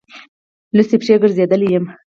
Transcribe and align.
لوڅې 0.75 0.95
پښې 1.01 1.15
ګرځېدلی 1.23 1.67
یم. 1.75 1.85